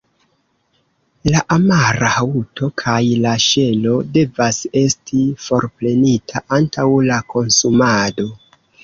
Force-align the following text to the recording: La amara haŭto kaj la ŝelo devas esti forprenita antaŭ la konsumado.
La 1.33 1.41
amara 1.55 2.07
haŭto 2.13 2.69
kaj 2.83 2.95
la 3.25 3.33
ŝelo 3.43 3.93
devas 4.15 4.59
esti 4.81 5.21
forprenita 5.49 6.43
antaŭ 6.59 6.87
la 7.11 7.21
konsumado. 7.35 8.27